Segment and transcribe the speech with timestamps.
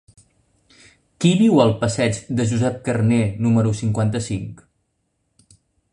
[1.25, 3.19] Qui viu al passeig de Josep Carner
[3.49, 4.65] número cinquanta-cinc?